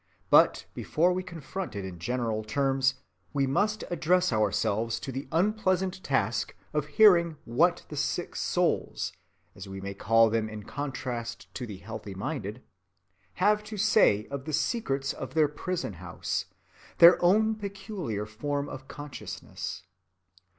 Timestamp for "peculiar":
17.53-18.25